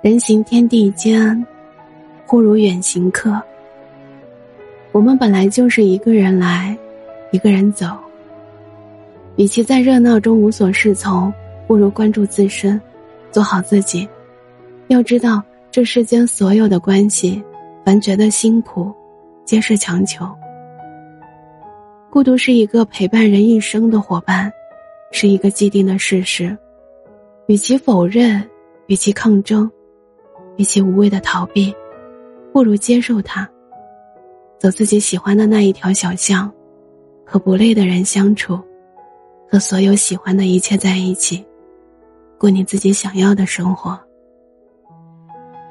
[0.00, 1.44] 人行天地间，
[2.24, 3.42] 忽如远行客。
[4.92, 6.78] 我们本来就是一个人来，
[7.32, 7.98] 一个人走。
[9.34, 11.32] 与其在热闹中无所适从，
[11.66, 12.80] 不如关注自身，
[13.32, 14.08] 做好自己。
[14.86, 17.42] 要知道，这世间所有的关系，
[17.84, 18.94] 凡觉得辛苦，
[19.44, 20.24] 皆是强求。
[22.08, 24.52] 孤独是一个陪伴人一生的伙伴，
[25.10, 26.56] 是一个既定的事实。
[27.48, 28.48] 与其否认，
[28.86, 29.68] 与其抗争，
[30.58, 31.72] 与其无谓的逃避，
[32.52, 33.48] 不如接受它。
[34.58, 36.52] 走自己喜欢的那一条小巷，
[37.24, 38.60] 和不累的人相处，
[39.48, 41.46] 和所有喜欢的一切在一起，
[42.36, 43.98] 过你自己想要的生活。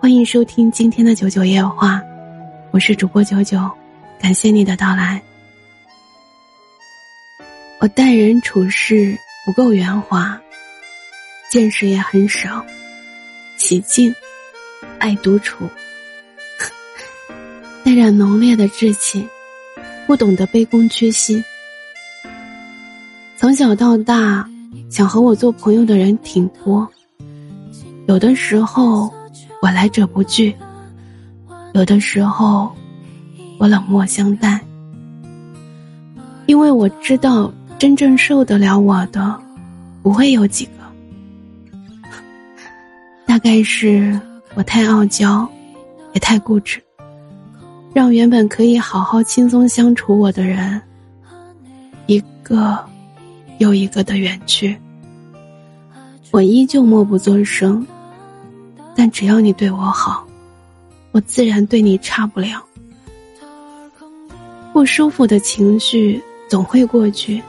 [0.00, 2.00] 欢迎收听今天的九九夜话，
[2.70, 3.68] 我是主播九九，
[4.20, 5.20] 感谢你的到来。
[7.80, 10.40] 我待人处事不够圆滑。
[11.48, 12.64] 见识也很少，
[13.56, 14.14] 喜静，
[14.98, 15.68] 爱独处，
[17.84, 19.26] 带着浓烈的志气，
[20.06, 21.42] 不懂得卑躬屈膝。
[23.36, 24.48] 从小到大，
[24.90, 26.88] 想和我做朋友的人挺多。
[28.06, 29.12] 有的时候，
[29.60, 30.52] 我来者不拒；
[31.74, 32.74] 有的时候，
[33.58, 34.60] 我冷漠相待。
[36.46, 39.38] 因为我知道，真正受得了我的，
[40.02, 40.70] 不会有几个。
[43.26, 44.18] 大概是
[44.56, 45.46] 我太傲娇，
[46.14, 46.82] 也太固执，
[47.92, 50.80] 让原本可以好好轻松相处我的人，
[52.06, 52.82] 一个
[53.58, 54.74] 又一个的远去。
[56.30, 57.86] 我依旧默不作声，
[58.94, 60.26] 但只要你对我好，
[61.12, 62.64] 我自然对你差不了。
[64.72, 66.18] 不舒服的情绪
[66.48, 67.42] 总会过去，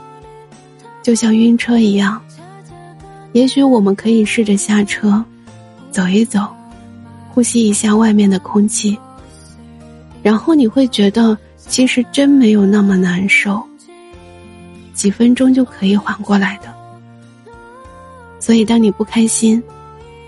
[1.01, 2.21] 就像晕车一样。
[3.31, 5.23] 也许我们可以试着下车。
[5.89, 6.45] 走一走，
[7.29, 8.97] 呼吸一下外面的空气，
[10.23, 13.63] 然后你会觉得其实真没有那么难受，
[14.93, 16.73] 几分钟就可以缓过来的。
[18.39, 19.61] 所以，当你不开心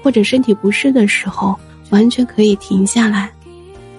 [0.04, 1.58] 或者身体不适的时候，
[1.90, 3.32] 完全可以停下来，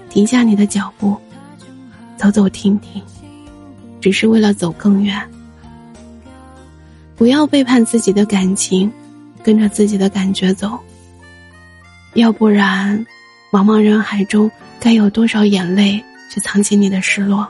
[0.08, 1.16] 停下你的脚步，
[2.16, 3.02] 走走停停，
[4.00, 5.20] 只是为了走更远。
[7.16, 8.90] 不要背叛自己的感情，
[9.42, 10.78] 跟着自己的感觉走。
[12.14, 13.06] 要不然，
[13.52, 14.50] 茫茫人海中，
[14.80, 17.48] 该有多少眼泪去藏起你的失落？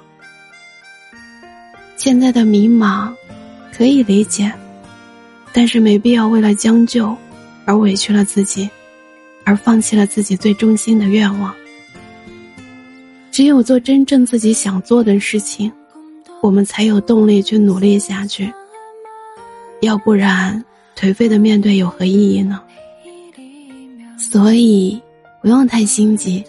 [1.96, 3.10] 现在的迷茫，
[3.72, 4.52] 可以理解，
[5.52, 7.16] 但是没必要为了将就，
[7.64, 8.68] 而委屈了自己，
[9.44, 11.54] 而放弃了自己最衷心的愿望。
[13.30, 15.72] 只有做真正自己想做的事情，
[16.42, 18.52] 我们才有动力去努力下去。
[19.80, 20.62] 要不然，
[20.94, 22.60] 颓废的面对有何意义呢？
[24.30, 25.02] 所以，
[25.42, 26.44] 不用太心急，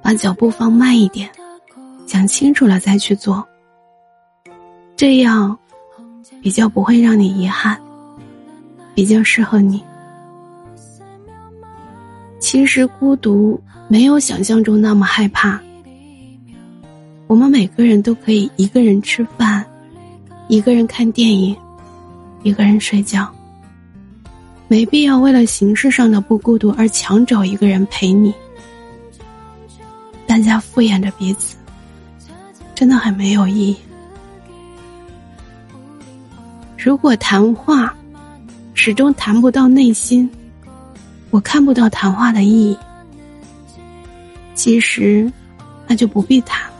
[0.00, 1.28] 把脚步放慢一点，
[2.06, 3.44] 想清楚了再去做。
[4.94, 5.58] 这样，
[6.40, 7.76] 比较不会让你遗憾，
[8.94, 9.82] 比较适合你。
[12.38, 15.60] 其实孤独没有想象中那么害怕。
[17.26, 19.66] 我们每个人都可以一个人吃饭，
[20.46, 21.56] 一个人看电影，
[22.44, 23.28] 一个人睡觉。
[24.68, 28.32] 没必要为了形式上的不孤独而强找一个人陪你，
[30.26, 31.56] 大家敷衍着彼此，
[32.74, 33.76] 真的很没有意义。
[36.78, 37.94] 如果谈话
[38.74, 40.28] 始终谈不到内心，
[41.30, 42.76] 我看不到谈话的意义。
[44.54, 45.30] 其实，
[45.86, 46.76] 那就不必谈了。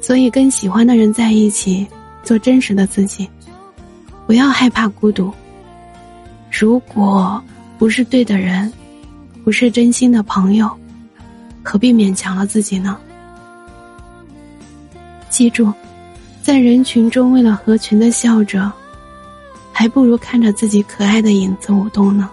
[0.00, 1.86] 所以，跟喜欢的人在一起，
[2.24, 3.28] 做真实的自己，
[4.26, 5.32] 不要害怕孤独。
[6.50, 7.42] 如果
[7.78, 8.70] 不是对的人，
[9.44, 10.70] 不是真心的朋友，
[11.62, 12.98] 何必勉强了自己呢？
[15.30, 15.72] 记住，
[16.42, 18.70] 在人群中为了合群的笑着，
[19.72, 22.28] 还不如看着自己可爱的影子舞动呢。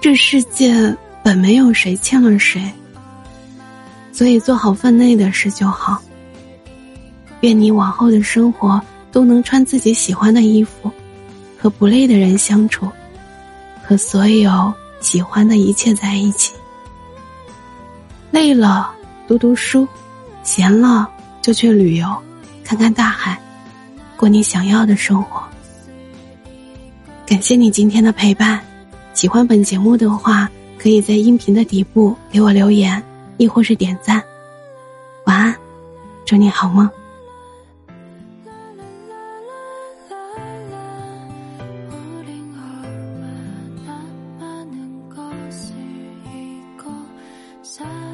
[0.00, 2.62] 这世界本没有谁欠了谁，
[4.10, 6.00] 所以做好分内的事就好。
[7.42, 8.80] 愿你往后的生活
[9.12, 10.90] 都能穿自己喜欢的衣服。
[11.66, 12.88] 和不累的人相处，
[13.82, 16.54] 和所有喜欢的一切在一起。
[18.30, 18.94] 累了
[19.26, 19.84] 读读书，
[20.44, 21.10] 闲了
[21.42, 22.06] 就去旅游，
[22.62, 23.36] 看看大海，
[24.16, 25.42] 过你想要的生活。
[27.26, 28.64] 感谢你今天的陪伴，
[29.12, 30.48] 喜欢本节目的话，
[30.78, 33.02] 可以在音频的底部给我留言，
[33.38, 34.22] 亦或是点赞。
[35.24, 35.56] 晚安，
[36.24, 36.88] 祝你好梦。
[47.66, 48.05] 사